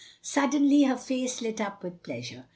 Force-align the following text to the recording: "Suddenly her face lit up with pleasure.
"Suddenly 0.23 0.81
her 0.85 0.97
face 0.97 1.43
lit 1.43 1.61
up 1.61 1.83
with 1.83 2.01
pleasure. 2.01 2.47